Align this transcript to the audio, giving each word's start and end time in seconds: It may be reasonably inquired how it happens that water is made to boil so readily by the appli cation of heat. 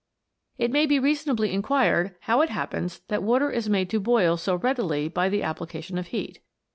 It 0.57 0.71
may 0.71 0.87
be 0.87 0.97
reasonably 0.97 1.53
inquired 1.53 2.15
how 2.21 2.41
it 2.41 2.49
happens 2.49 3.01
that 3.09 3.21
water 3.21 3.51
is 3.51 3.69
made 3.69 3.87
to 3.91 3.99
boil 3.99 4.35
so 4.35 4.55
readily 4.55 5.07
by 5.07 5.29
the 5.29 5.41
appli 5.41 5.69
cation 5.69 5.99
of 5.99 6.07
heat. 6.07 6.39